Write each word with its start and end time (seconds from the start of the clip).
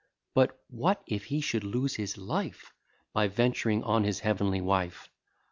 But 0.33 0.59
what 0.67 1.03
if 1.05 1.25
he 1.25 1.41
should 1.41 1.63
lose 1.63 1.93
his 1.97 2.17
life 2.17 2.73
By 3.13 3.27
vent'ring 3.27 3.83
on 3.83 4.03
his 4.03 4.21
heavenly 4.21 4.59
wife! 4.59 5.11